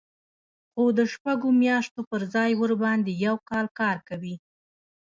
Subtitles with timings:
[0.71, 4.35] خو د شپږو میاشتو پر ځای ورباندې یو کال کار کوي